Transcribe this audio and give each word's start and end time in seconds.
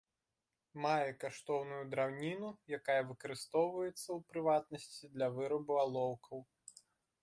Мае 0.85 1.09
каштоўную 1.23 1.81
драўніну, 1.91 2.49
якая 2.79 2.97
выкарыстоўваецца, 3.11 4.07
у 4.19 4.19
прыватнасці, 4.33 5.03
для 5.17 5.27
вырабу 5.41 5.73
алоўкаў. 5.89 6.39